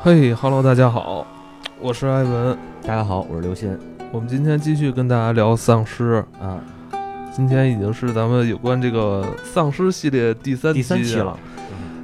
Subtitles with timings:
[0.00, 1.26] 嘿哈喽，大家好，
[1.80, 2.56] 我是艾文。
[2.86, 3.76] 大家好，我是刘鑫。
[4.12, 6.24] 我们今天继续跟大家聊丧尸。
[6.40, 6.62] 啊，
[7.34, 11.36] 今天已经是咱们有关这个丧尸系列第三第三期了。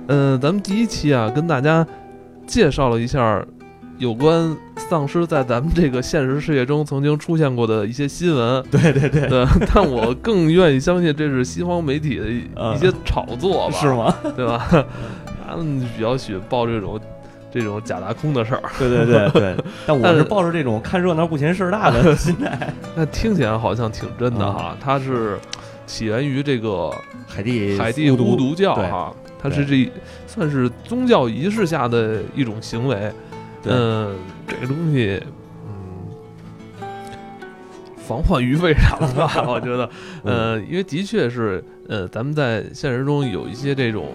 [0.08, 1.86] 嗯，咱们第一期啊，跟大家
[2.48, 3.40] 介绍了一下
[3.98, 8.60] 有关丧尸在咱们这个现实世界中曾经出现过的一些新闻。
[8.72, 9.28] 对对对。
[9.28, 13.74] 对，但我更愿意相信这是西方媒体的一些炒作吧？
[13.78, 14.12] 是吗？
[14.36, 14.66] 对吧？
[15.46, 17.00] 他们比较喜欢报这种。
[17.54, 22.74] 这种假大空的事儿，对对对对， 但我是抱着这种看热闹不嫌事儿大的 心态。
[22.96, 25.38] 那听起来好像挺真的哈，它是
[25.86, 26.92] 起源于这个
[27.28, 29.88] 海地海地巫毒教哈，它是这
[30.26, 33.12] 算是宗教仪式下的一种行为。
[33.66, 34.16] 嗯，
[34.48, 35.22] 这个东西，
[35.64, 36.86] 嗯，
[37.96, 39.88] 防患于未然吧， 我觉得。
[40.24, 44.08] 呃，因为的确是，呃，咱们在现实中有一些这种。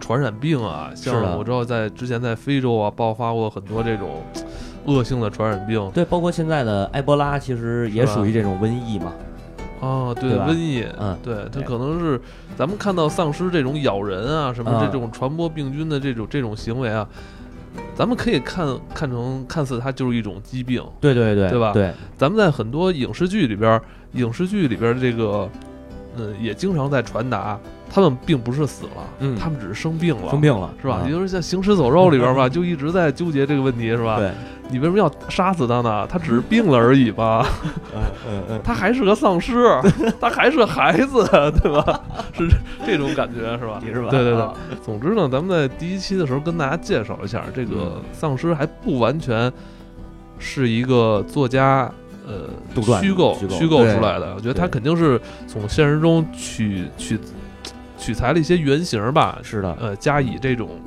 [0.00, 4.22] 传染病啊，像我知道在之前在非洲啊爆发过很多这种
[4.86, 5.90] 恶性的传染病。
[5.94, 9.12] 对，包括现在的埃博拉，其实也属于这种瘟疫嘛。
[9.80, 12.18] 啊，对，瘟疫，嗯，对，它可能是
[12.56, 17.06] 咱们看到丧尸这种咬人啊，什么这种传播病菌的这种这种行为啊，
[17.94, 20.82] 咱们可以看看成看似它就是一种疾病。
[21.00, 21.72] 对对对，对吧？
[21.72, 23.78] 对，咱们在很多影视剧里边，
[24.12, 25.46] 影视剧里边这个，
[26.16, 27.58] 嗯，也经常在传达。
[27.94, 31.02] 他们并不是死了，嗯，他们只是生病了，生病了，是吧？
[31.06, 34.16] 也就是像《行尸走肉》里边吧， 就一直在纠结这个问题，是吧？
[34.18, 34.32] 对，
[34.68, 36.04] 你为什么要杀死他呢？
[36.08, 37.46] 他只是病了而已吧？
[37.94, 39.68] 嗯嗯嗯，他还是个丧尸，
[40.20, 41.24] 他还是个孩子，
[41.62, 42.00] 对吧？
[42.32, 42.48] 是
[42.84, 43.80] 这种感觉，是吧？
[43.84, 44.08] 是吧？
[44.10, 44.44] 对对对。
[44.82, 49.52] 总之呢，咱们在第一期的时候跟大家介绍一下，这个丧尸还不完全
[50.40, 51.88] 是一个作家
[52.26, 52.48] 呃
[53.00, 54.34] 虚构虚构出来的。
[54.34, 57.16] 我觉得他肯定是从现实中取取。
[58.04, 60.78] 取材了一些原型吧，是的，呃，加以这种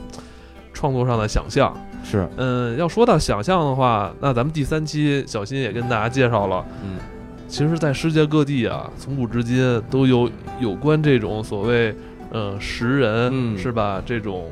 [0.71, 6.99] 创作上的想象，是，嗯，要说到想象的话，那咱们第三期小新也跟大家介绍了，嗯，
[7.47, 10.29] 其实，在世界各地啊，从古至今都有
[10.59, 11.91] 有关这种所谓，
[12.29, 13.99] 呃，食人，是吧？
[14.05, 14.45] 这种，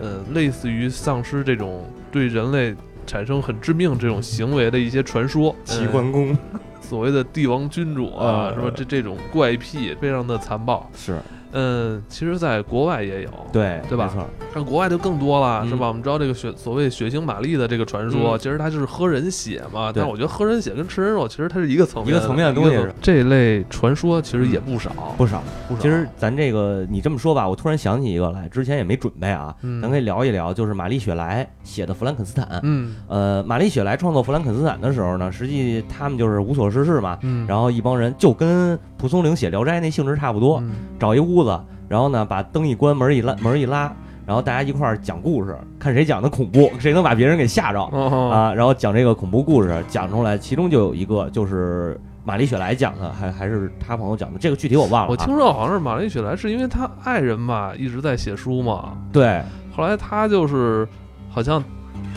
[0.00, 2.72] 呃，类似于丧尸这种对人类
[3.04, 6.38] 产生很致命这种行为的一些传说，齐桓公，
[6.80, 8.70] 所谓的帝王君主啊，是吧？
[8.72, 11.18] 这这种怪癖非常的残暴，是。
[11.52, 14.10] 嗯，其实，在国外也有，对对吧？
[14.14, 15.88] 没错，但国外就更多了，是吧？
[15.88, 19.92] 我们知道这个血所谓血腥玛丽的这个传说，其实它就是喝人血嘛。
[19.94, 22.78] 但我觉得喝人血跟吃人肉，其实它是一个层一个层面的东西。
[23.00, 25.80] 这一类传说其实也不少，不少，不少。
[25.80, 32.46] 其实咱这个你这么说吧，我突然想起一个来，之前也没准备啊，咱可以聊一聊，就是玛丽雪莱写的《弗兰肯斯坦》。
[32.62, 40.62] 嗯，呃，玛丽雪莱创作《弗兰肯斯坦》的时候呢，实际他们就是无所事事嘛，然后一帮人就跟蒲松龄写《聊斋》那性质差不多，
[40.98, 41.60] 找一屋子。
[41.88, 43.92] 然后呢，把灯一关，门一拉，门一拉，
[44.24, 48.54] 然后大家一块儿讲故事，看谁讲的恐怖，谁能把别人给吓着啊！
[48.54, 55.10] 然后讲这个恐怖故事，讲出来，其中就有一个就是玛丽雪莱讲的，还还是他朋友讲的，这个具体我忘了。
[55.10, 58.96] 我听说好像是玛丽雪莱是因为他爱人吧，一直在写书嘛。
[59.12, 59.42] 对，
[59.74, 60.86] 后来他就是
[61.28, 61.60] 好像。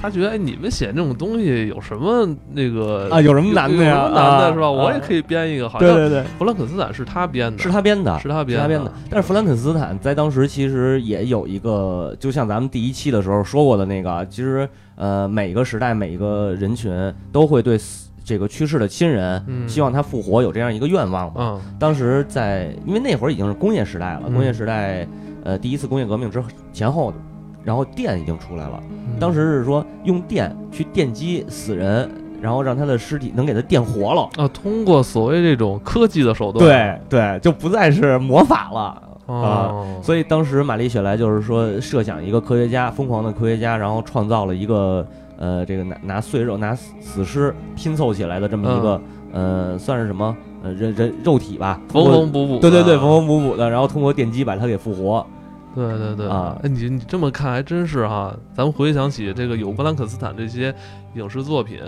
[0.04, 3.22] 他觉得哎，你们写那种东西有什么那个啊？
[3.22, 4.12] 有什么难的呀？
[4.14, 4.70] 难的是吧？
[4.70, 5.70] 我也可以编一个。
[5.70, 8.92] 好像对对对，弗兰肯斯坦是他编的，是他编的，是他编的。
[9.10, 16.92] 但是弗兰肯斯坦在当时其实也有一个，就像咱们第一期的时候说过的那个，其实呃，每个时代每一个人群
[17.32, 17.80] 都会对
[18.26, 21.62] 这个去世的亲人，希望他复活有这样一个愿望嘛。
[21.80, 25.08] 当时在因为那会儿已经是工业时代了，工业时代
[25.46, 26.44] 呃第一次工业革命之
[26.74, 27.14] 前后。
[27.64, 28.82] 然后电已经出来了，
[29.20, 32.10] 当时是说用电去电击死人，
[32.42, 34.48] 然后让他的尸体能给他电活了啊！
[34.50, 36.66] 通过所谓这种科技的手段，
[37.10, 39.74] 对对，就不再是魔法了啊！
[40.02, 45.08] 所以当时玛丽雪莱就是说设想一个科学家，疯狂的科学家，然后创造了一个
[45.38, 49.02] 呃，这个拿拿碎肉、拿死尸拼凑起来的这么一个
[49.32, 55.26] 呃，算是什么呃人人肉体吧，缝缝补补，对对对，缝缝补补的，然后通过电击把它给复活。
[55.76, 56.60] 对对对啊！
[56.64, 58.36] 哎，你你这么看还真是哈。
[58.54, 60.74] 咱们回想起这个有布兰肯斯坦这些
[61.16, 61.80] 影视作品，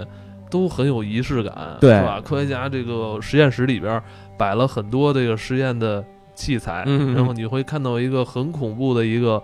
[0.49, 2.19] 都很有仪式感，是吧？
[2.23, 4.01] 科学家这个实验室里边
[4.37, 6.03] 摆了很多这个实验的
[6.33, 6.83] 器材，
[7.15, 9.41] 然后你会看到一个很恐怖的一个，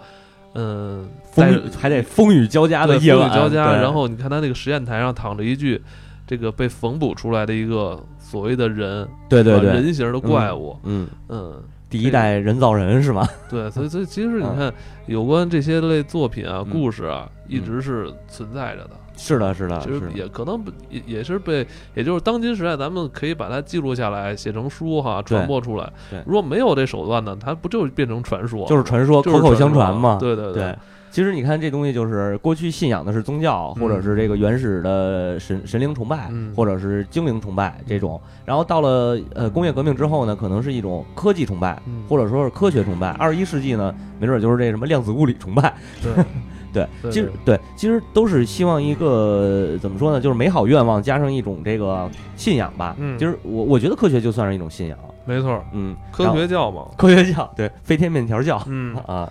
[0.56, 3.76] 嗯，风还得风雨交加的夜晚，风雨交加。
[3.76, 5.82] 然后你看他那个实验台上躺着一具
[6.26, 11.62] 这个被缝补出来的一个所谓的人，对对对，人形的怪物，嗯嗯。
[11.92, 13.28] 第一代人造人是吗？
[13.50, 14.74] 对，所以所以其实你看，
[15.08, 18.92] 有关这些类作品啊、故事啊，一直是存在着的。
[19.18, 25.92] 是的，是的，其实也可能也也是被，也就是当今时代，咱们可以把它记录下来，写成书哈，传播出来。
[26.10, 28.66] 对，如果没有这手段呢，它不就变成传说？
[28.68, 30.18] 就是传说，口口相传嘛。
[30.20, 30.76] 对对对。
[31.12, 38.20] 其实你看这东西，就是过去信仰的是宗教，或者是这个原始的神神灵崇拜，或者是精灵崇拜这种。
[38.46, 43.10] 然后到了呃工业革命之后呢，可能是一种科技崇拜，或者说是科学崇拜。
[43.12, 45.74] 二十一世纪呢，没准就是这什么量子物理崇拜。
[46.74, 52.96] 对， 其实对，其实都是希望一个怎么说呢，就是美好愿望加上一种这个信仰吧。
[52.98, 54.98] 嗯，其实我我觉得科学就算是一种信仰。
[55.26, 59.30] 没错，嗯，科学教嘛，科学教，对，飞天面条教，嗯 啊。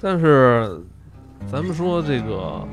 [0.00, 0.78] 但是，
[1.50, 2.66] 咱们说这个，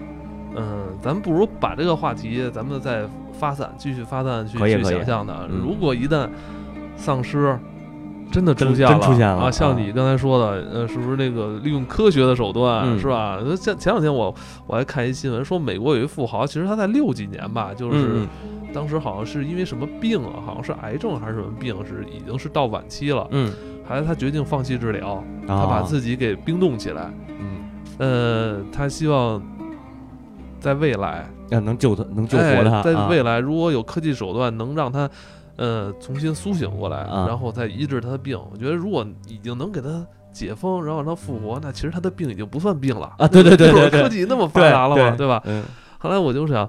[0.55, 5.47] 嗯，咱们不如把这个话题，咱们再发散，继续发散去去想象的。
[5.47, 6.27] 如果一旦
[6.95, 7.57] 丧尸
[8.31, 13.39] 真的出现了，出现了啊，像你刚才说的，呃，是不是那个利用科学的手段，是吧？
[13.55, 14.33] 像前两天我
[14.65, 18.25] 我还看一新闻，说美国有一富豪，其实他在六几年吧，就是
[18.73, 23.53] 当时好像是因为什么病啊，好像是癌症还是什么病，是已经是到晚期了，嗯。
[23.89, 27.11] 后来他决定放弃治疗，他把自己给冰冻起来。
[27.27, 27.60] 嗯，
[28.01, 29.39] 呃，他希望
[30.59, 32.81] 在未来啊能救他，能救活他。
[32.81, 35.07] 在未来，如果有科技手段能让他
[35.57, 40.03] 呃重新苏醒过来，然后再医治他的病，我觉得如果已经能给他
[40.33, 43.27] 解封，然后让他复活，那其实他的病已经不算病了啊！
[43.27, 45.39] 对对对对，科技那么发达了嘛，对吧？
[45.45, 45.63] 嗯。
[45.99, 46.67] 后来我就想，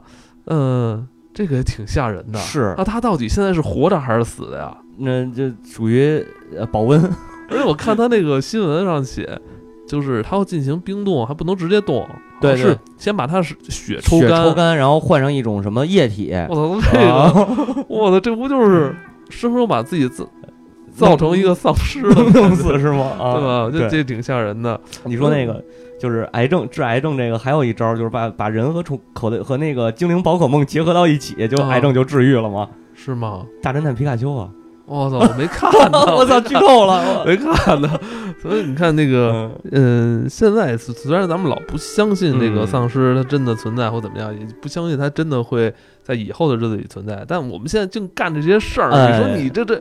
[0.48, 2.38] 嗯，这个也挺吓人的。
[2.38, 2.74] 是。
[2.76, 4.76] 那他到底现在是活着还是死的呀？
[4.98, 6.22] 那这属于
[6.54, 7.00] 呃保温。
[7.48, 9.40] 而且我看他那个新闻上写，
[9.86, 12.06] 就是它要进行冰冻，还不能直接冻，
[12.40, 16.32] 对，是先把他血抽干，抽干，然后换上一种什么液体。
[16.48, 18.94] 我操，这个， 我操，这不就是
[19.28, 20.26] 生生把自己造
[20.94, 23.10] 造成一个丧尸了，弄死是吗？
[23.18, 23.70] 啊，对吧？
[23.72, 24.80] 这这挺吓人的。
[25.04, 25.62] 你说那个
[26.00, 32.68] 就是癌症治癌症这个，还有一招就是把把人和宠口袋和那个精灵宝可梦结合到一起，就癌症就治愈了吗？
[32.94, 33.44] 是吗？
[33.62, 34.48] 大侦探皮卡丘啊。
[34.86, 35.18] 我操！
[35.18, 37.88] 我 没看到，我操，剧透了，没看到。
[38.40, 48.90] 所以你看那个，嗯，现在虽然咱们老不相信那个丧尸它真的存在或怎么样，也不相信它真的会在以后的日子里存在，但我们现在净干这些事儿。
[48.90, 49.80] 你说你这这，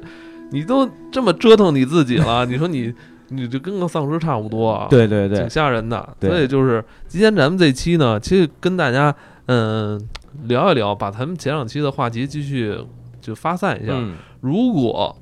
[0.51, 2.93] 你都这么折腾你自己了，你说你
[3.29, 4.87] 你就跟个丧尸差不多啊？
[4.89, 6.07] 对对对，挺吓人的。
[6.21, 9.13] 所以就是今天咱们这期呢，其实跟大家
[9.47, 9.99] 嗯
[10.43, 12.77] 聊一聊，把咱们前两期的话题继续
[13.21, 13.93] 就发散一下。
[14.41, 15.15] 如果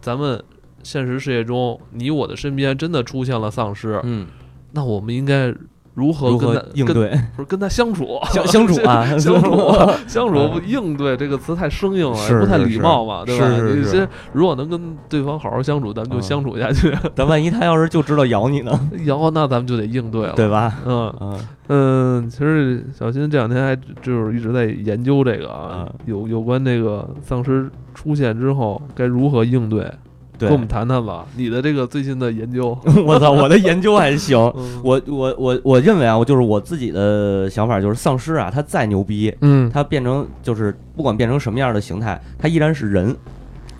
[0.00, 0.42] 咱们
[0.82, 4.26] 现实世界中，你我的身边真的出现了丧尸，嗯，
[4.72, 5.54] 那我们应该
[5.94, 7.10] 如何跟他应对？
[7.36, 9.70] 不是跟他相处，相 相处啊，相处，
[10.06, 10.60] 相处。
[10.66, 13.48] 应对这个词太生硬了，不太礼貌嘛，对吧？
[13.74, 16.96] 你先如果能跟对方好好相处，咱们就相处下去。
[17.14, 18.72] 但万一他要是就知道咬你呢？
[19.04, 20.74] 咬，那咱们就得应对了，对吧？
[20.86, 22.30] 嗯嗯嗯。
[22.30, 27.70] 其实小新这两天还就是一直在研究这个啊，有有关那个丧尸。
[27.94, 29.86] 出现之后该如何应对？
[30.48, 32.76] 跟我们谈谈吧，你的这个最新的研究。
[33.06, 34.38] 我操，我的研究还行。
[34.82, 43.16] 我我我我认为啊，我就是我自己的想法，就是丧尸啊，它再牛逼，嗯，它变成就是不管变成什么样的形态，它依然是人。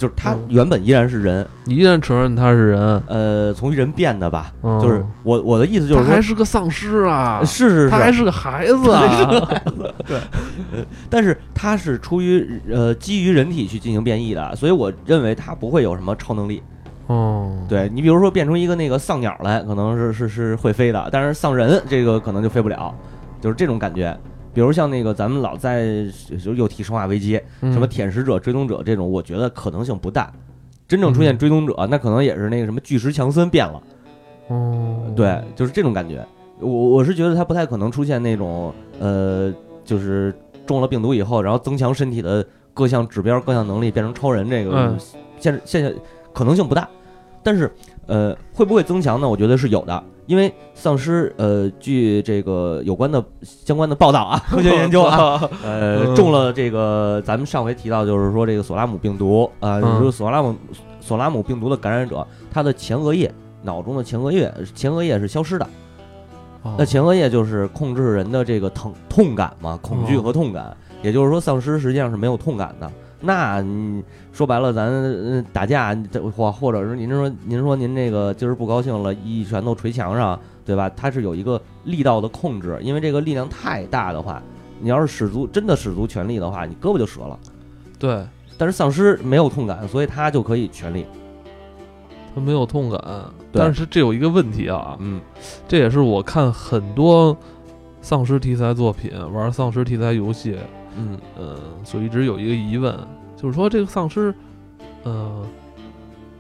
[0.03, 3.03] 就是他原本依然是人，你依然承认他是人？
[3.07, 4.53] 呃，从人变的吧。
[4.61, 9.49] 就是我我的意思就是他还是个丧尸啊，是是是，他还是个孩子啊。
[10.05, 10.19] 对，
[11.09, 16.61] 但是他是出于呃基于人体去进行变异的，所以我认为他不会有什么超能力。
[17.07, 22.93] 哦，对你比如说变出一个那个丧鸟来，可能是是是会飞的，但是丧人这个可能就飞不了，
[23.41, 24.19] 就是这种感觉。
[24.55, 26.07] 比如像那个咱们老在
[26.43, 27.41] 就又提《生化危机》，
[27.73, 30.33] 什么舔食者、追踪者这种，我觉得可能性不大。
[30.87, 33.83] 真正出现追踪者，那可能也是那个什么巨石强森变了。
[34.49, 36.23] 哦，对，就是这种感觉。
[36.61, 39.53] 我我是觉得他不太可能出现那种呃，
[39.85, 40.35] 就是
[40.67, 42.45] 中了病毒以后，然后增强身体的
[42.75, 44.49] 各项指标、各项能力，变成超人。
[44.51, 44.95] 这个
[45.39, 45.93] 现现象
[46.35, 46.87] 可能性不大。
[47.43, 47.73] 但是
[48.07, 49.27] 呃，会不会增强呢？
[49.29, 50.05] 我觉得是有的。
[50.27, 60.55] 因为丧尸，呃，据这个有关的相关的报道啊， 科学研究啊， 呃，中了这个咱们上回提到，就是说这个索拉姆病毒啊，就是索拉姆
[61.01, 65.67] 索拉姆病毒的感染者，他的前额叶脑中的前额叶前额叶是消失的，
[66.79, 72.91] 那前额叶就是控制人的这个疼痛感嘛，恐惧和痛感，也就是说丧尸实际上是没有痛感的。
[73.25, 74.03] 那你
[74.33, 75.97] 说白了，咱打架
[76.37, 80.91] 或或者是您说您说您这个今儿不高兴了，一拳头捶墙上，对吧？
[80.97, 84.43] 它是有一个力道的控制，因为这个力量太大的话，
[84.81, 87.39] 你要是使足真的使足全力的话，你胳膊就折了。
[87.99, 88.27] 对，
[88.59, 91.07] 但是丧尸没有痛感，所以他就可以全力。
[92.35, 93.01] 他没有痛感，
[93.53, 95.21] 但是这有一个问题啊，嗯，
[95.69, 97.37] 这也是我看很多
[98.01, 100.57] 丧尸题材作品、玩丧尸题材游戏。
[100.97, 102.97] 嗯呃，所以一直有一个疑问，
[103.37, 104.35] 就是说这个丧尸，
[105.05, 105.47] 呃，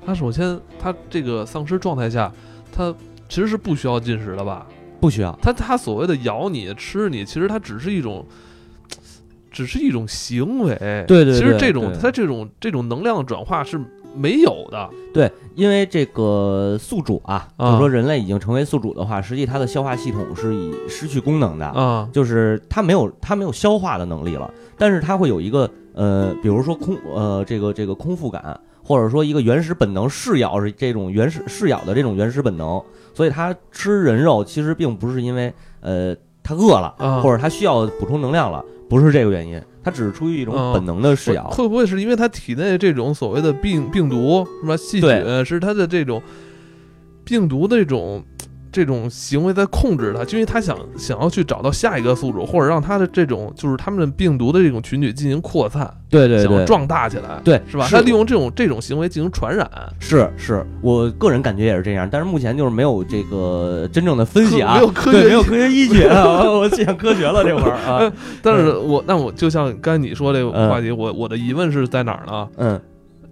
[0.04, 2.32] 他首先他这个丧尸状态下，
[2.70, 2.94] 他
[3.28, 4.66] 其实是不需要进食的吧？
[5.00, 5.36] 不需要。
[5.42, 8.24] 他他所谓的咬你、吃你，其实它只是一种，
[9.50, 10.76] 只是一种行为。
[11.08, 13.80] 对对，其实这种它这种这种能量的转化是
[14.14, 14.90] 没有的。
[15.12, 24.52] 对，因为这个宿主啊，就是说人类已经成为宿主的话，实际它的消化系统是已失去功能的啊，就是它没有它没有消化的能力了。
[24.78, 32.82] 但是它会有一个呃，比如说空呃这个这个空腹感，或者说一个原始本能噬咬是这种原始噬咬的这种原始本能。
[33.14, 41.48] 所以它吃人肉其实并不是因为呃它饿了，或者它需要补充能量了，不是这个原因，它只是出于一种本能的噬咬。
[41.50, 44.76] 会不会是因为他体内这种所谓的病病毒是吧？
[44.76, 46.22] 细菌是他的这种
[47.24, 48.24] 病毒的这种。
[48.72, 57.86] 这种行为在控制他，因为他想想要去找到下一个宿主，或者让他的这种就是他们病毒的这种群体进行扩散，对对对，壮大起来，对，是吧？
[57.90, 68.10] 他利用这种这种行为进行传染，是是，我个人感觉也是这样，但是目前就是没有这个真正的分析啊，没有科学，没有科学依据啊， 我讲科学了这会儿啊。
[68.42, 72.48] 但是我那我就像刚才你说这个话题，我我的疑问是在哪儿呢？
[72.56, 72.80] 嗯，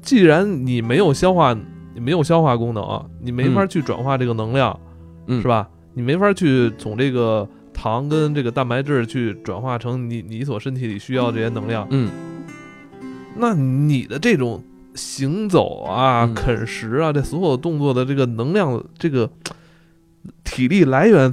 [0.02, 1.56] 既然你没有消化，
[1.94, 2.84] 你没有消化功能，
[3.22, 4.78] 你没法去转化这个能量。
[5.40, 5.68] 是吧？
[5.94, 11.86] 你没法去从这个糖跟这个蛋白质去转化成你你所身体里需要这些能量。
[11.90, 12.10] 嗯，
[13.36, 14.62] 那你的这种
[14.94, 19.28] 行走啊、啃食啊，这所有动作的这个能量，这个
[20.44, 21.32] 体力来源，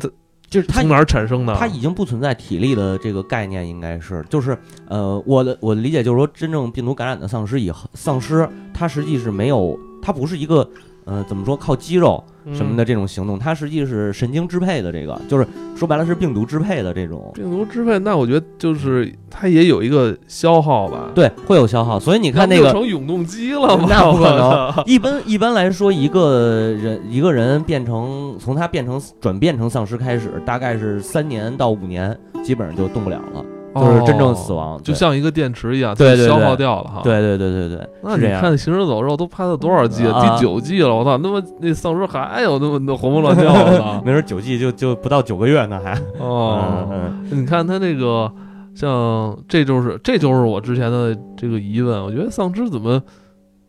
[0.50, 1.56] 就是它从哪儿产生的？
[1.56, 10.68] 它已经不存在体力的这个概念，应该是就是呃，我的我的理解就是说，真正病毒感染的丧尸以后，丧尸它实际是没有，它不是一个。
[11.10, 12.22] 呃，怎么说靠肌肉
[12.54, 14.92] 什么的这种行动，它实际是神经支配的。
[14.92, 17.32] 这个就是说白了是病毒支配的这种。
[17.34, 21.10] 病毒支配，那我觉得就是它也有一个消耗吧。
[21.13, 22.00] 对，会有消耗。
[22.00, 23.86] 所以你看那个成永动机了吗？
[23.89, 24.84] 那不可能。
[24.86, 33.46] 一般一般来说，一个人一个人变成从他变成转变成丧尸开始，大概是三年到五年，基本上就动不了了。
[33.79, 37.01] 就是真正死亡，就像一个电池一样，对对消耗掉了哈。
[37.03, 40.22] 对对对对对，那你看《行尸走肉》都拍了多少季了？
[40.22, 41.17] 第九季了，我操！
[41.17, 46.88] 那么那丧尸还有那么多活蹦乱跳的， 没准九季就就不到九个月呢，还哦。
[47.31, 48.31] 你看他那个，
[48.75, 53.01] 像这就是这就是我之前的这个疑问，我觉得丧尸怎么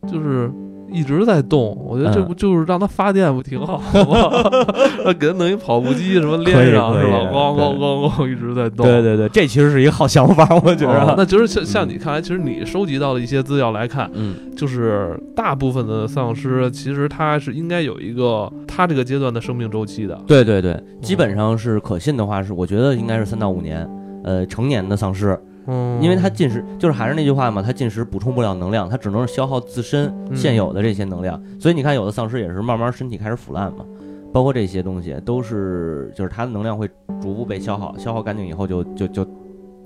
[0.07, 0.51] 就是。
[0.91, 4.51] 一直在动，我觉得这不就是让它发电不挺好吗？
[5.19, 7.19] 给它弄一跑步机什么练上是吧？
[7.33, 8.87] 咣咣咣咣一直在动。
[8.87, 11.15] 对对对，这其实是一个好想法，我觉得。
[11.17, 20.19] 那就是像像你看来，其实你收集到的一些资料来看，嗯，就是大部分的丧尸其实它是应该有一个它这个阶段的生命周期的。
[20.27, 23.89] 对对对，基本上是可信的话是，我觉得应该是三到五年，
[24.25, 25.39] 呃，成年的丧尸。
[25.71, 31.39] 嗯，因为它进食就是还是那句话嘛，它进食补充不了能量，它只能是消耗自身现有的这些能量。
[31.61, 33.85] 所以你看，有的丧尸也是慢慢身体开始腐烂嘛，
[34.33, 36.89] 包括这些东西都是，就是它的能量会
[37.21, 39.27] 逐步被消耗，消耗干净以后就就就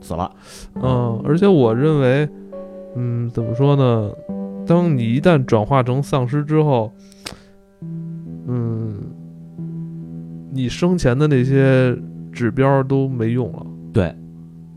[0.00, 0.30] 死了。
[0.76, 2.28] 嗯，而且我认为，
[2.94, 4.10] 嗯，怎么说呢？
[4.64, 6.92] 当你一旦转化成丧尸之后，
[8.46, 9.00] 嗯，
[10.52, 11.96] 你生前的那些
[12.30, 13.66] 指标都没用了。
[13.92, 14.14] 对。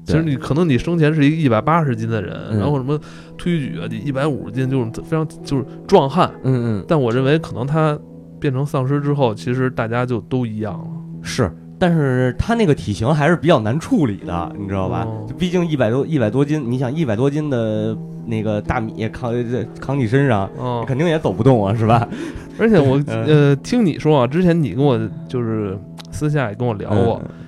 [0.06, 2.98] 其实你可能你生前是一个一百八十斤的人，然后什么
[3.38, 6.32] 推举啊，你一百五十斤就是非常就是壮汉。
[6.44, 6.86] 嗯嗯。
[6.88, 7.98] 但我认为可能他
[8.40, 10.86] 变成丧尸之后，其实大家就都一样了。
[11.24, 15.08] 是，但是他那个体型还是比较难处理的，你知道吧？
[15.40, 17.98] 毕竟一百多一百多斤，你想一百多斤的
[18.28, 19.34] 那个大米扛
[19.82, 20.48] 扛你身上，
[20.86, 22.08] 肯定也走不动啊，是吧？
[22.60, 25.76] 而且我呃听你说啊，之前你跟我就是
[26.12, 27.20] 私下也跟我聊过。
[27.24, 27.45] 嗯，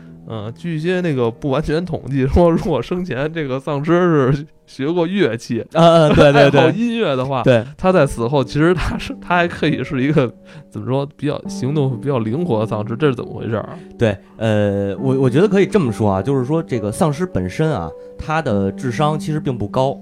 [0.55, 10.31] 据一些那个不完全统计说，如果生前这个丧尸是学过乐器， 嗯，对对对，音乐的话，对，他在死后其实他是他还可以是一个
[10.69, 13.69] 怎么说比较行动比较灵活的丧尸，这是怎么回事啊？
[13.98, 19.98] 对，呃，我我觉得可以这么说啊，就是说这个丧尸本身啊，他的智商其实并不高，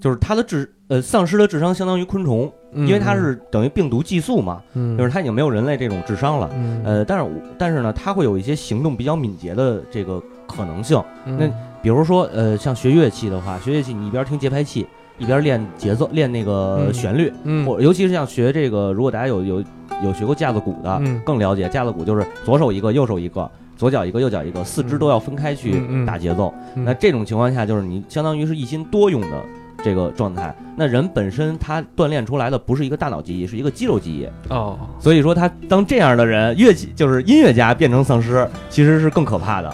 [0.00, 2.50] 就是他的智呃丧尸的智商相当于昆虫。
[2.74, 4.60] 因为它是等于病毒寄宿嘛，
[4.98, 6.50] 就是它已经没有人类这种智商了，
[6.84, 11.00] 呃，但是但是呢，它会有一些行动比较敏捷的这个可能性。
[11.24, 11.48] 那
[11.80, 14.86] 比如说，呃，像学乐器的话，学乐器你一边听节拍器，
[15.18, 17.32] 一边练节奏，练那个旋律，
[17.64, 19.64] 或尤其是像学这个，如果大家有有
[20.02, 26.52] 有学过架子鼓的，更了解架子鼓就是左手一个，右手一个，左脚一个，右脚一个，四肢都要分开去打节奏。
[26.74, 29.44] 那这种情况下，就是你相当于是一心多用的。
[29.84, 34.78] 这个状态，那人本身他锻炼出来的不是一个大脑记忆，是一个肌肉记忆哦。
[34.98, 39.70] 所以说他当这样的人，乐器就是音乐家变成丧尸，其实是更可怕的，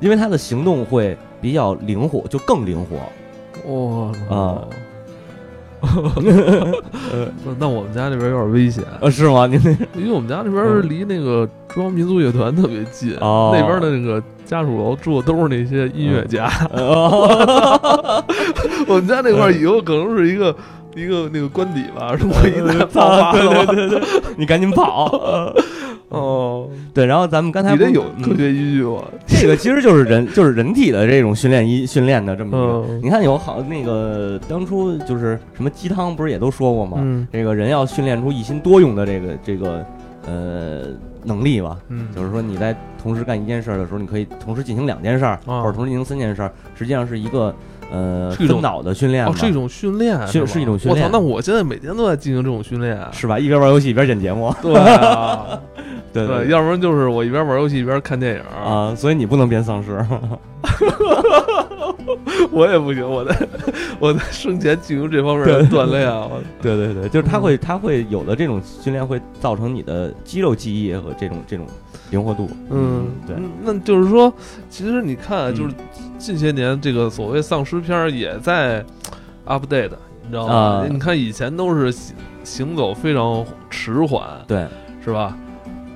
[0.00, 2.96] 因为他的行动会比较灵活，就更灵活。
[3.70, 4.64] 哇啊！
[7.58, 9.46] 那我们家那边有点危险，呃，是吗？
[9.46, 16.50] 您那因为我们家那边离那个中央民族乐团特别近，那边的那个家属楼住的都是那些音乐家。
[18.88, 20.52] 我们家那块以后可能是一个
[20.96, 24.02] 一个那个官邸吧，如果一旦爆发了，对对对，
[24.36, 25.54] 你赶紧跑。
[26.08, 29.04] 哦，对，然后咱们刚才你得有科学依据吧？
[29.28, 32.84] 这个其实就是人，就是人体的这种训练一训练的这么一个。
[33.00, 36.98] 你看有好那个当初就是什么鸡汤，不是也都说过吗？
[37.32, 39.86] 这个人要训练出一心多用的这个这个
[40.30, 40.82] 呃
[41.24, 41.76] 能力吧。
[41.88, 47.54] 嗯，就是说你在同时干一件事儿的时候，你可以同时进行两件事儿，或者同时进行三件事儿，实际上是一个。
[47.92, 51.04] 呃，一种脑的训练哦，是一种训练，是是一种训练。
[51.04, 53.36] 我操，那我现在每天都在进行这种训练，是吧？
[53.36, 54.72] 一边玩游戏一边剪节目， 对
[56.14, 58.94] 对对，要不然就是我一边玩游戏一边看电影啊。
[58.94, 59.98] 所以你不能变丧尸，
[62.50, 63.48] 我也不行，我在
[63.98, 66.28] 我在生前进行这方面的锻炼啊。
[66.60, 71.66] 对对对，就是他会他会有的这种训练会造成你的肌肉记忆和这种这种
[72.10, 72.48] 灵活度。
[72.70, 74.32] 嗯，对，那就是说，
[74.68, 75.74] 其实你看，就是。
[76.20, 78.84] 近些年，这个所谓丧尸片也在
[79.46, 79.88] update，
[80.22, 80.86] 你知道吗？
[80.86, 84.66] 你看以前都是行行走非常迟缓，对，
[85.02, 85.34] 是吧？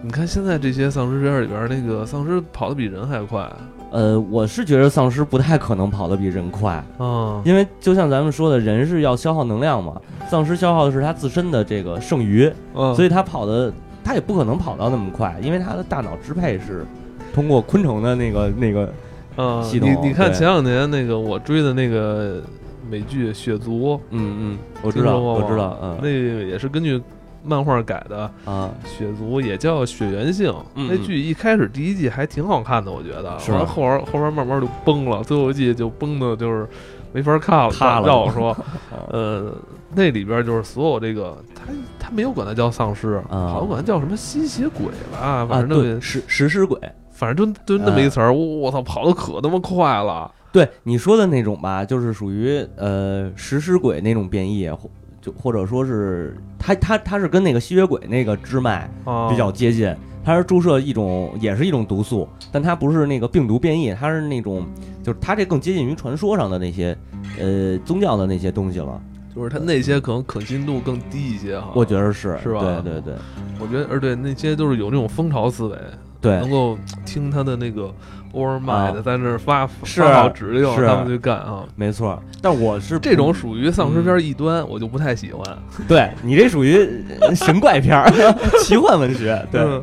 [0.01, 3.47] 你看现在这些丧尸片里边，那个丧尸跑得比人还快。
[3.95, 13.73] 呃，我是觉得丧尸不太可能跑得比人快，嗯，因为就像咱们说的，人是要消耗能量嘛，丧尸消耗的是它自身的这个剩余，嗯，所以它跑的
[14.03, 16.85] 它也不可能跑到那么快，因为它的大脑支配是
[17.33, 18.93] 通过昆虫的那个那个。
[19.37, 22.41] 嗯，你你看前两年那个我追的那个
[22.89, 27.03] 美剧《血族》，嗯嗯，我知道我知道，嗯，那个也是根据
[27.45, 30.53] 漫画改的啊，《血族》也叫血缘性。
[30.75, 36.67] 那剧一开始第一季还挺好看的，我觉得，是后边后边慢慢就崩了，最后一季就崩的就是
[37.13, 38.09] 没法看了。
[38.09, 38.57] 要我说，
[39.11, 39.55] 呃，
[39.95, 41.63] 那里边就是所有这个，他
[41.99, 46.79] 他没有管它叫丧尸，好像管它叫什么吸血鬼吧，反正那个食食尸鬼。
[47.17, 50.29] 反正就就那么一词儿，我我操，跑的可他妈快了。
[50.51, 54.91] 对你说的那种吧，就是属于呃食尸鬼那种变异，或
[55.25, 58.91] 就或者说是它它它是跟那个吸血鬼那个支脉
[59.31, 59.91] 比较接近，
[60.23, 64.67] 它是注射一种也是一种毒素，但它不是那个病毒变异，它是那种
[65.03, 66.95] 就是它这更接近于传说上的那些
[67.41, 69.01] 呃宗教的那些东西了，
[69.35, 71.71] 就是它那些可能可信度更低一些哈。
[71.75, 72.61] 我觉得是是吧？
[72.61, 73.15] 对对对，
[73.59, 75.79] 我觉得而对那些都是有那种蜂巢思维。
[76.21, 77.93] 对，能够听他的那个
[78.35, 82.21] over mind 在那儿发发号指令，他们去干啊，没错。
[82.43, 85.43] 但我是这种属于丧尸片异端，我就不太喜欢。
[85.89, 88.11] 对你这属于神怪片儿、
[88.63, 89.41] 奇幻文学。
[89.51, 89.83] 对，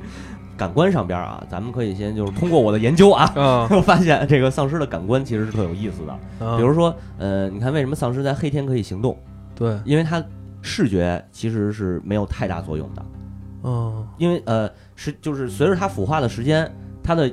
[0.57, 3.31] 感官上边啊，咱们可以先就是通过我的研究啊，
[3.71, 6.57] 我发现这个丧尸的感官其实是特有意思的。
[6.57, 9.17] 比如说，呃，你看为什么丧尸在黑天可以行动？
[9.55, 10.23] 对，因为它
[10.61, 13.05] 视觉其实是没有太大作用的。
[13.63, 14.69] 嗯，因为呃。
[14.93, 17.27] 是，就是随着它腐化的时间，它的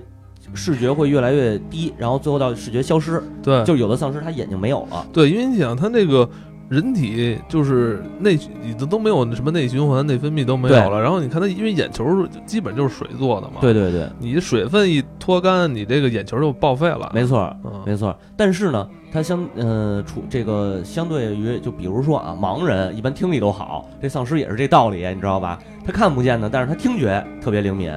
[0.55, 3.23] 视觉会越来越低，然后最后到视觉消失。
[3.43, 5.07] 对，就有的丧尸他眼睛没有了。
[5.13, 6.29] 对，因为你想，他那个
[6.69, 11.01] 人体就是内已经都没有什么内循环、内分泌都没有了。
[11.01, 13.55] 然后你看他，因为眼球基本就是水做的嘛。
[13.61, 17.11] 对对对，你水分一脱干，你这个眼球就报废了。
[17.15, 17.55] 没错，
[17.87, 18.15] 没错。
[18.37, 25.59] 但是呢，它相呃出这个相对于，就比如说啊，盲人一般听力都好，这丧尸也是这道理，你知道吧？
[25.87, 27.91] 他看不见的，但是他听觉特别灵敏，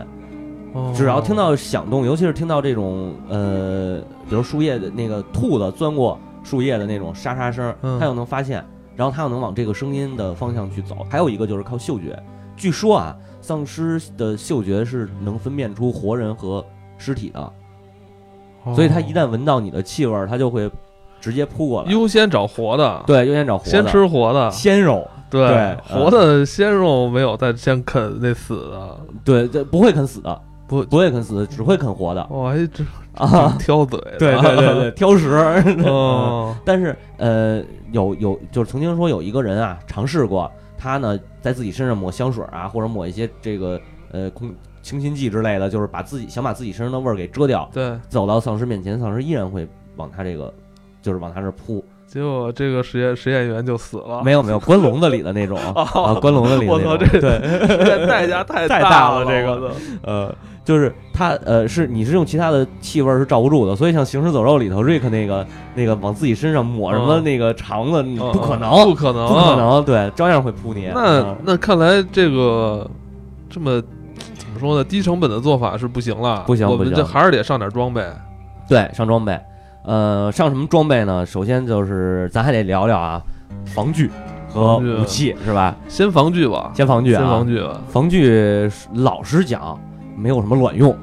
[0.95, 11.05] 只要听到响动，尤其是听到这种呃，比如树叶的那个兔子钻过树叶的那种沙沙声，它又能发现，然后它又能往这个声音的方向去走。
[11.09, 12.17] 还有一个就是靠嗅觉，
[12.55, 16.65] 据说啊，丧尸的嗅觉是能分辨出活人和
[16.97, 17.53] 尸体的，
[18.73, 20.71] 所以它一旦闻到你的气味，它就会
[21.19, 24.51] 直接扑过来，优先找活的，对，优先找活的，先吃活的。
[24.51, 25.07] 鲜肉。
[25.29, 28.99] 对，活的鲜肉没有，再先啃那死的。
[29.23, 32.25] 对，这不会啃死的，不不会啃死的，只会啃活的。
[32.29, 32.81] 我还，这
[33.21, 35.35] 啊，挑嘴，对对对对， 挑食。
[35.85, 43.77] 哦， 但是呃，有有就是曾经说有一个人啊，尝试过，他呢在自己身上抹香水啊，或者抹一些这个
[44.13, 44.49] 呃空
[44.81, 47.69] 清新剂之类的，就是把自己想把自己身上的味儿给遮掉。
[47.73, 50.53] 对，走到丧尸面前，丧尸依然会往他这个
[51.01, 51.83] 就是往他这扑。
[52.11, 54.21] 结果这个实验实验员就死了。
[54.21, 56.67] 没有没有，关笼子里的那种 啊，关笼子里。
[56.67, 59.71] 我操，这对代价太太大了，这个
[60.03, 70.91] 呃，就是他呃是你是用其他的气味是罩不住的，所以像《行尸走肉》里头瑞克那个那个往自己身上抹什么那个肠子，不可能，不可能，不可能，对，照样会扑你。
[70.93, 72.85] 那那看来这个
[73.49, 73.81] 这么
[74.37, 74.83] 怎么说呢？
[74.83, 78.05] 低成本的做法是不行了，不行，我们这还是得上点装备。
[78.67, 79.39] 对，上装备。
[79.83, 81.25] 呃，上什么装备呢？
[81.25, 83.21] 首先就是咱还得聊聊啊，
[83.65, 84.09] 防具，
[84.47, 85.75] 和武器是吧？
[85.87, 87.81] 先防具吧，先防具啊，先防具吧。
[87.87, 89.79] 防具老实讲
[90.15, 90.95] 没有什么卵用，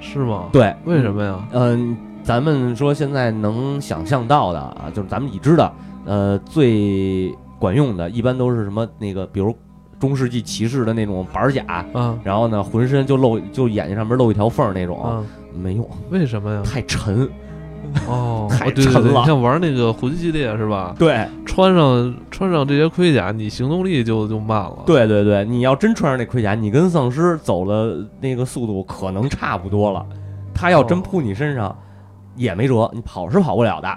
[0.00, 0.44] 是吗？
[0.52, 1.36] 对，为什么呀？
[1.52, 5.72] 嗯，咱们说现在能想象到的啊，就是咱们已知的，
[6.04, 9.52] 呃，最管用的，一般都是什么那个，比如
[9.98, 16.62] 中世纪骑士的那种板甲，嗯，然后呢，浑身就露，就眼睛上面露一条缝那种，没用，为什么呀？
[16.62, 17.28] 太沉。
[18.08, 19.24] 哦， 太沉了。
[19.24, 20.94] 像玩那个魂系列是吧？
[20.98, 24.82] 对，穿上穿上这些盔甲，你行动力就就慢了。
[24.86, 30.04] 对对对，你要真穿上那盔甲，你跟丧尸走的那个速度可能差不多了。
[30.54, 31.76] 他要真扑你身上，
[32.36, 33.88] 也没辙，你跑是跑不了的。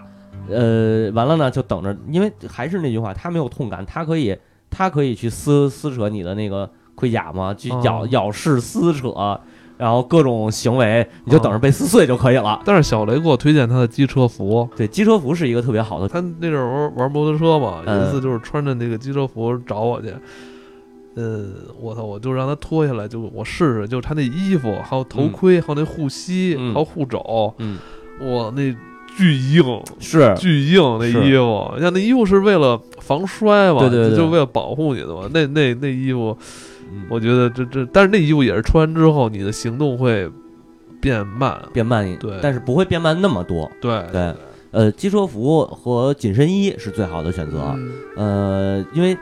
[0.49, 4.35] 呃，完了呢，就等着，因为还是那句话，他没有痛感，他可以
[4.69, 9.39] 他可以去撕撕扯你的那个盔甲嘛，去咬咬噬撕扯。
[9.79, 12.61] 然后各种行为，你就等着被撕碎就可以了。
[12.65, 16.07] 但是小雷给我推荐他的机车服，对，机车服是一个特别好的。
[16.07, 20.13] 他那阵儿玩摩托车嘛，有一次就是穿着那个机车服找我去，
[21.15, 21.45] 呃，
[21.79, 27.77] 我操，我就让他脱下来，就我试试，就他那衣服，还有头盔，还有那护膝，还有护肘，嗯，
[28.19, 28.75] 哇，那
[29.15, 29.63] 巨硬，
[29.97, 30.35] 是。
[30.37, 36.37] 巨硬那衣服，像那衣服是为了防摔嘛，对对对，就为了保护你的嘛，那那那衣服。
[37.09, 40.29] 我觉得这这，但是那衣服也是穿完之后，你的行动会
[41.01, 43.69] 变慢，变慢一对，但是不会变慢那么多。
[43.81, 44.33] 对对，
[44.71, 47.75] 呃，机车服和紧身衣是最好的选择。
[48.15, 49.17] 呃，因为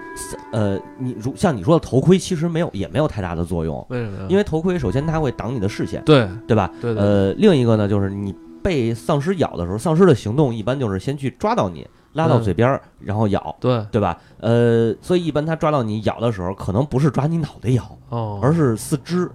[0.51, 3.86] 呃，你如像你说的头盔，其实没有也没有太大的作用。
[3.89, 4.25] 为什么？
[4.27, 6.71] 因为头盔首先它会挡你的视线，对对吧？
[6.82, 6.95] 对。
[6.95, 11.88] 呃，另一个呢，就是你被丧尸咬的时候，丧尸的行动一般就是先去抓到你。
[12.17, 14.17] 拉到嘴边儿，然后咬，对对吧？
[14.39, 19.30] 呃，所以一般它抓到你咬的时候，可能不是抓你脑袋咬，哦，而是四肢，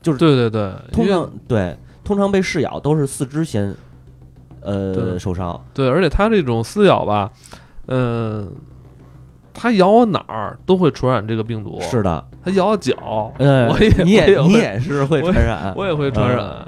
[0.00, 3.74] 就是对对对，通常对，通常被噬咬都是四肢先，
[4.62, 5.62] 呃，受伤。
[5.74, 7.30] 对，而且它这种撕咬吧，
[7.86, 8.50] 嗯，
[9.52, 11.78] 它咬我哪儿都会传染这个病毒。
[11.82, 16.66] 是的，它咬我脚，嗯，我也你也你也是会传染，我也会传染。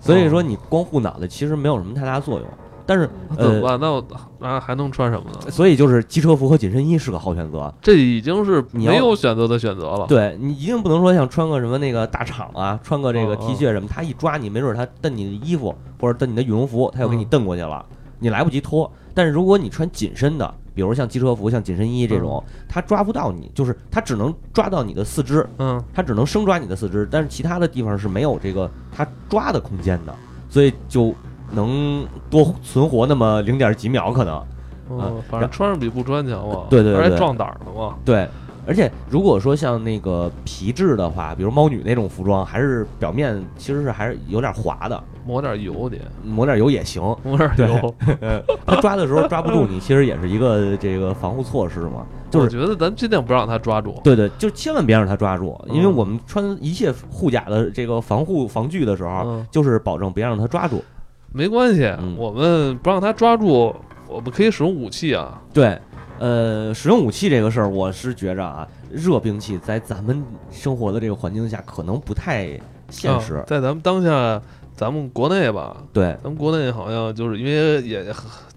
[0.00, 2.48] 所以说，你光护脑袋其实没有什么太大作用。
[2.88, 3.78] 但是怎么办？
[3.78, 4.02] 那我
[4.40, 5.50] 啊还能穿什么呢？
[5.50, 7.70] 所以就是机车服和紧身衣是个好选择。
[7.82, 10.06] 这已经是没有选择的选择了。
[10.08, 17.84] 对你一定不能说像穿个什么那个大厂啊，穿个这个 T 恤什么，他一抓你，没准他蹬你的衣服或者蹬你的羽绒服，他又给你蹬过去了，
[18.20, 18.90] 你来不及脱。
[19.12, 30.14] 但是如果你穿紧身的，比如像机车服、像紧身衣这种，他抓不到你，就是他只能抓到你的四肢，嗯，他只能生抓你的四肢，但是其他的地方是没有这个他抓的空间的，
[30.48, 31.14] 所以就。
[31.52, 34.42] 能多存活那么零点几秒可能，
[34.90, 38.28] 嗯，反正穿上比不穿强嘛，对对对，壮胆的嘛，对。
[38.66, 47.94] 而且如果说像那个皮质的话，比如猫女那种服装，还是表面其实是还是有点滑的，抹点油得，抹点油也行，抹点油。
[48.66, 52.04] 他抓的时候抓不住你，其实也是一个这个防护措施嘛。
[52.30, 60.84] 就是觉得咱尽量不让他抓住，对对，就千万别让他抓住，因为我们穿一切护甲的这个防护防具的时候，就是保证别让他抓住。
[61.32, 63.74] 没关系，我们不让他抓住，
[64.08, 65.40] 我们可以使用武器啊。
[65.52, 65.78] 对，
[66.18, 72.48] 呃，使用武器这个事儿，我是觉着啊，热兵器在咱们生活的这个环境下可能不太
[72.88, 73.44] 现实。
[73.46, 74.40] 在咱们当下，
[74.74, 78.04] 咱们国内吧，对，咱们国内好像就是因为也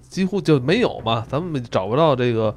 [0.08, 2.54] 几乎就没有嘛，咱们找不到这个。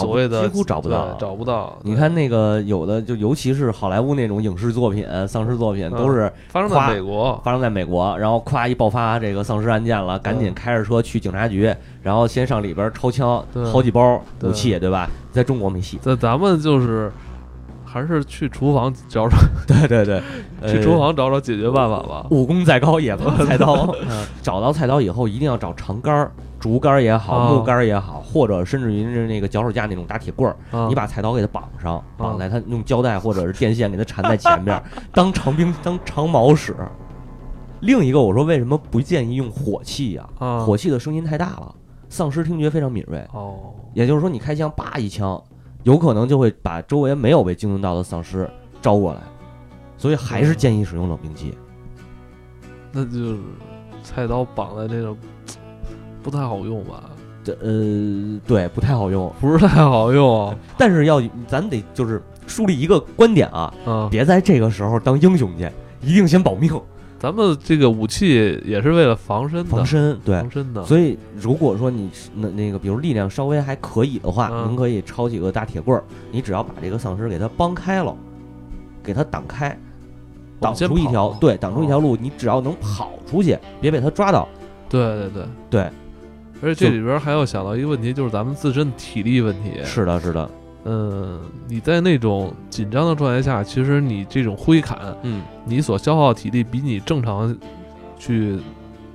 [0.00, 1.78] 所谓的几乎找不到，找不到。
[1.82, 15.08] 你看那个有的，就尤其是好莱坞那种影视作品、丧尸作品，都是发生在美国，发生在美国，然后咵一爆发这个丧尸案件了，赶紧开着车去警察局，然后先上里边抄枪，好几包武器，对吧？
[15.32, 17.10] 在中国没戏，那咱们就是
[17.84, 20.22] 还是去厨房找找， 对对对，
[20.70, 22.26] 去厨房找找解决办法吧。
[22.30, 23.92] 武功再高也怕 菜刀，
[24.42, 26.30] 找到菜刀以后一定要找长杆儿。
[26.64, 36.74] 竹竿也好，木杆也好，或者甚至于是那个脚手架那种大铁棍儿，你把菜刀给它绑上，绑在它用胶带或者是电线给它缠在前面， 当长兵当长矛使。
[37.80, 40.26] 另一个，我说为什么不建议用火器呀？
[40.64, 41.74] 火器的声音太大了，
[42.08, 43.22] 丧尸听觉非常敏锐。
[43.34, 45.38] 哦，也就是说，你开枪叭一枪，
[45.82, 48.48] 有可能就会把周围没有被惊动到的丧尸
[48.80, 49.20] 招过来，
[49.98, 51.54] 所以还是建议使用冷兵器。
[52.90, 53.38] 那就是
[54.02, 55.14] 菜刀绑在这个。
[56.24, 57.04] 不太好用吧？
[57.44, 60.56] 这呃，对，不太好用，不是太好用。
[60.78, 63.70] 但是要咱得就是树立一个观点啊，
[64.10, 66.80] 别在这个时候当英雄去，一定先保命。
[67.18, 70.82] 咱们这个武器也是为了防身，防身，对，防身的。
[70.84, 78.16] 所以如果说你那那个，比如力量稍微还可以的话，您可以抄几个大铁棍儿，你只要把这个丧尸给它帮开了，
[79.02, 79.78] 给它挡开，
[80.58, 84.48] 挡出一条，对，挡出一条路，你只要能跑出去，别被它抓到。
[84.88, 85.90] 对对对对。
[86.62, 89.82] 而且这里边还要想到一个问题，就是咱们自身体力问题。
[89.84, 90.50] 是的，是的。
[90.86, 97.56] 嗯，你在那种紧张的状态下，其实你这种挥砍，嗯，你所消耗体力比你正常
[98.18, 98.58] 去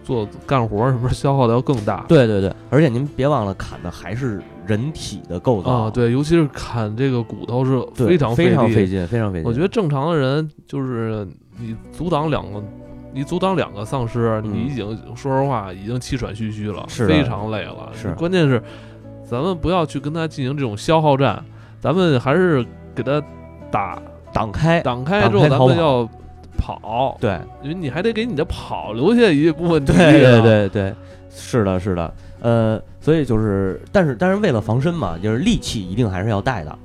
[0.04, 2.04] 做干活什么消耗的要更大。
[2.08, 5.92] 对对对，而且您别忘了，砍的还是人体的构造啊。
[5.92, 9.48] 对，尤其是砍这个骨头是非常非常费劲，非常费劲。
[9.48, 11.28] 我觉得正常的人就是
[11.60, 12.64] 你阻挡两个，
[13.12, 17.90] 你阻挡两个丧尸，你已经说实话已经气喘吁吁了，非常累了。
[17.94, 18.62] 是，关键是
[19.30, 21.44] 咱们不要去跟他进行这种消耗战。
[21.82, 23.24] 咱们还是给他
[23.72, 23.98] 打
[24.34, 26.08] 挡开，挡开之后，咱们要
[26.58, 27.18] 跑。
[27.22, 29.98] 对，因为你还得给你的跑留下一部分体力。
[29.98, 30.96] 对对对对，
[31.30, 32.14] 是的，是的。
[32.42, 36.78] 呃，所以就是，但是但是为了防身嘛，就是利器一定还是要带的，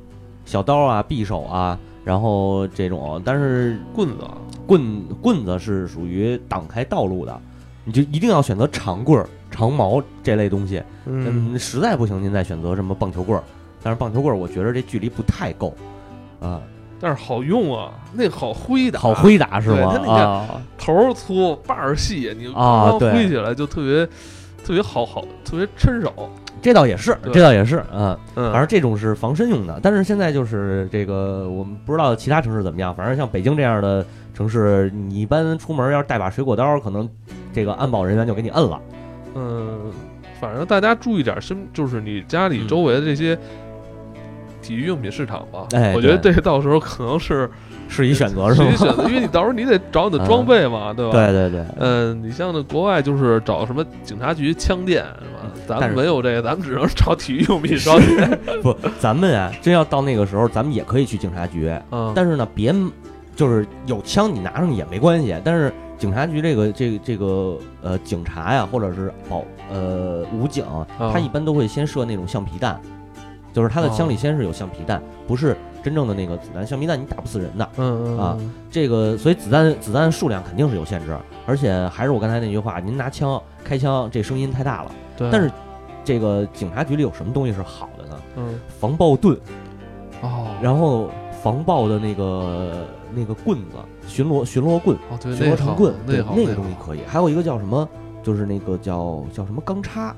[0.44, 3.20] 小刀啊、匕首啊，然后这种。
[3.24, 4.24] 但是棍子，
[4.66, 7.40] 棍棍子是属于挡开道路的，
[7.84, 10.82] 你就一定要选择长棍儿、长矛这类东西。
[11.06, 13.44] 嗯，实在不行，您再选择什么棒球棍儿。
[13.82, 15.74] 但是棒球棍儿，我觉得这距离不太够，
[16.40, 16.62] 啊，
[16.98, 19.92] 但是好用啊，那好挥打，好挥打是吗？
[19.92, 20.46] 它那个
[20.78, 24.06] 头粗，把儿细，你刚刚挥起来就特别
[24.64, 26.30] 特别好，好特别趁手。
[26.64, 29.78] 这倒也是，这倒也是，嗯，反正这种是防身用的。
[29.82, 32.94] 但是现在就是这个，我们不知道其他城市怎么样。
[32.94, 37.06] 反正像北京这样的城市，你一般出门要是带把水果刀，可能
[37.52, 38.80] 这个安保人员就给你摁了。
[39.34, 39.92] 嗯，
[40.40, 43.38] 反正大家注意点，身就是你家里周围的这些。
[44.62, 47.46] 体育用品市场吧，哎我觉得这到时候可能是
[47.86, 51.12] 是一选择，是一选择，因为你到时候你得找你的装备嘛，对吧？
[51.12, 55.52] 对对对，嗯，你像那国外就是找什么警察局枪店是吧？
[55.66, 58.40] 咱们没有这个，咱们只能找体育用品商店。
[58.62, 61.72] 不，咱们啊，真要到那个时候，咱们也可以去警察局。
[61.90, 62.74] 嗯，但是呢，别
[63.36, 70.64] 就是有枪你拿上去也没关系，但是警察局这个这个这个呃警察呀，或者是保呃武警，
[70.98, 72.80] 他一般都会先设那种橡皮弹。
[73.52, 76.66] 就是他的枪里先是有橡皮弹，不是真正的那个子弹。
[76.66, 78.36] 橡皮弹你打不死人的，嗯嗯啊，
[78.68, 84.90] 这个所以子弹子弹数量肯定是有限制，而且还是我刚才那句话，您拿枪开枪这声音太大了。
[85.16, 85.28] 对。
[85.30, 85.50] 但是
[86.04, 88.20] 这个警察局里有什么东西是好的呢？
[88.36, 89.36] 嗯，防爆盾，
[90.22, 91.10] 哦，然后
[91.42, 97.00] 防爆的那个那个棍子，巡逻巡逻棍，巡逻长棍，对，那个东西可以。
[97.06, 97.88] 还有一个叫什么？
[98.22, 100.14] 就是那个叫叫什么钢叉，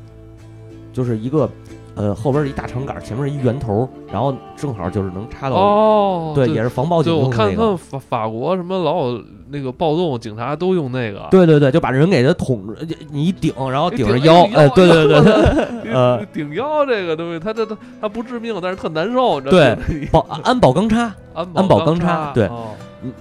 [0.92, 1.48] 就是一个。
[1.96, 5.56] 呃，后边是一大长杆，前面是一圆头，然后正好就是能插到。
[5.56, 7.42] 哦，对，也是防暴警用的那个。
[7.42, 11.26] 我看他们法法国什么老有那个暴动，警察都用那个。
[11.30, 12.62] 对对对，就把人给他捅，
[13.10, 14.44] 你一顶，然后顶着腰。
[14.54, 19.40] 哎，对对对对，呃， 顶腰这个东西，它它它它不致命，但是特难受。
[19.40, 19.74] 对，
[20.12, 22.46] 保安保钢叉，安保钢叉，对，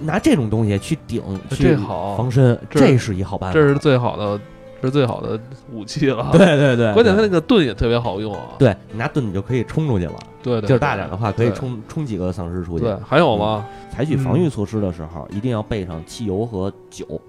[0.00, 4.38] 拿这种东西去顶，这好防身，这是一好办法，这是最好的。
[4.82, 5.38] 是最好的
[5.72, 8.40] 武器了， 对对对，关键它那个盾也特别好用啊。
[8.58, 10.14] 对你拿盾，你就可以冲出去了。
[10.42, 12.84] 对对，劲儿大点的话，可以冲冲几个丧尸出去。
[12.84, 13.66] 对，还有吗？
[13.90, 17.20] 采取防御措施的时候，一定要备上汽油和酒，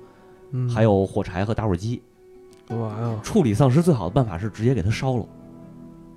[0.73, 2.01] 还有火柴和打火机。
[2.69, 3.15] 哇呀？
[3.23, 5.25] 处理丧尸最好的办法是直接给它烧了。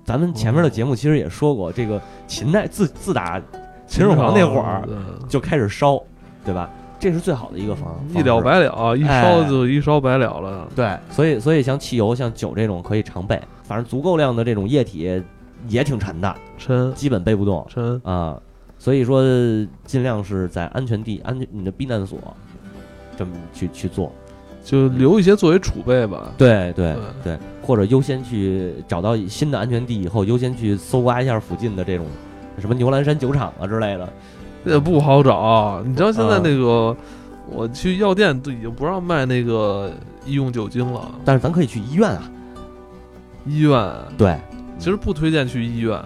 [0.03, 3.41] 咱们前面的节目其实也说过，这个秦代自自打
[3.87, 4.87] 秦始皇那会儿
[5.29, 6.01] 就开始烧，
[6.43, 6.69] 对吧？
[7.01, 10.67] 这是最好的一个方，一了百了，一烧就一烧百了了。
[10.75, 15.19] 对，所以所以像汽油、像酒这种可以常备，反正足够量的这种液体
[15.67, 18.39] 也挺沉的，沉，基本背不动，沉啊。
[18.77, 19.23] 所以说
[19.83, 22.19] 尽量是在安全地、安全你的避难所
[23.17, 24.11] 这么去去做，
[24.63, 26.31] 就留一些作为储备吧。
[26.37, 32.05] 对对对，或者优先去找到新的安全地以后，优先去搜刮一下附近的这种
[32.59, 34.07] 什么牛栏山酒厂啊之类的。
[34.63, 36.95] 也不好找，你知道现在那个，
[37.49, 39.91] 我去药店都已经不让卖那个
[40.25, 41.11] 医用酒精了。
[41.25, 42.23] 但是咱可以去医院啊，
[43.45, 44.37] 医院对，
[44.77, 45.99] 其实不推荐去医院，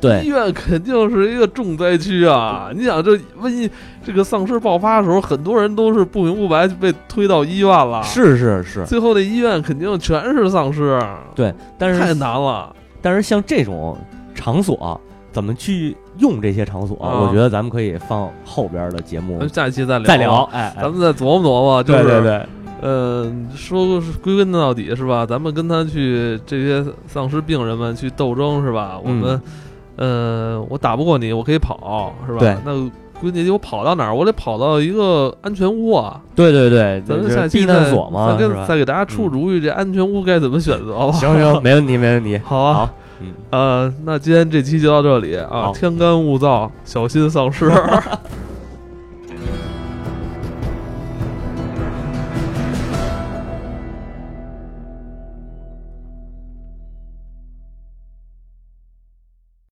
[0.00, 2.70] 对，医院肯定是一个重灾区啊！
[2.74, 3.70] 你想这瘟疫
[4.02, 10.98] 这个丧尸爆发的时候，很多人都是不明不白被推到医院了，是是是，最后那医院肯定全是丧尸，
[11.34, 12.74] 对，但是太难了。
[13.02, 13.98] 但是像这种
[14.34, 14.98] 场所。
[15.32, 16.96] 怎么去用这些场所？
[17.00, 20.06] 我觉得咱们可以放后边的节目，下一期再聊。
[20.06, 21.82] 再聊，哎，咱们再琢磨琢磨。
[21.82, 22.46] 对对对，
[22.82, 25.24] 呃，说归根到底是吧？
[25.24, 29.00] 咱们跟他去这些丧尸病人们去斗争是吧？
[29.02, 29.40] 我们，
[29.96, 32.38] 呃，我打不过你，我可以跑是吧？
[32.38, 32.72] 对，那
[33.20, 34.14] 归根结我跑到哪儿？
[34.14, 36.20] 我得跑到一个安全屋啊！
[36.34, 41.12] 对对对，咱们下期避难所嘛，再给再给大家出主意，这安全屋该怎么选择吧？
[41.12, 42.92] 行行，没问题没问题，好啊。
[43.50, 45.70] 呃，那今天这期就到这里啊！
[45.74, 47.70] 天干物燥，小心丧尸。